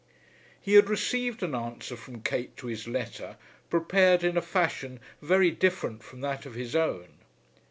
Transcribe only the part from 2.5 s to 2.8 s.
to